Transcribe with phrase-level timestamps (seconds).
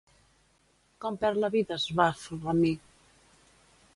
[1.03, 2.71] Com perd la vida Svafrlami?